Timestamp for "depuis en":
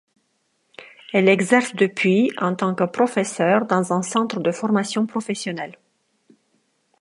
1.75-2.55